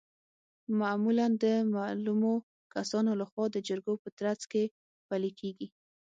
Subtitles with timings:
[0.79, 1.45] معمولا د
[1.75, 2.33] معلومو
[2.73, 4.63] کسانو لخوا د جرګو په ترڅ کې
[5.07, 5.67] پلي کیږي.